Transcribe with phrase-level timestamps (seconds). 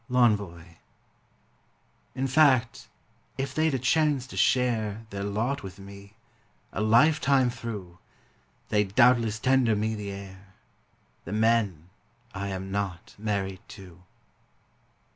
[0.09, 0.77] L'ENVOI
[2.15, 2.87] In fact,
[3.37, 6.15] if they'd a chance to share Their lot with me,
[6.73, 7.99] a lifetime through,
[8.69, 10.55] They'd doubtless tender me the air
[11.25, 11.91] The men
[12.33, 14.01] I am not married to.